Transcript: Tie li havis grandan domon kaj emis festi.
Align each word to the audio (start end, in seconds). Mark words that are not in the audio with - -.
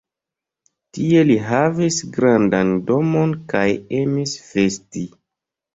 Tie 0.97 1.21
li 1.31 1.35
havis 1.49 1.99
grandan 2.17 2.75
domon 2.89 3.39
kaj 3.55 3.65
emis 4.03 4.37
festi. 4.51 5.11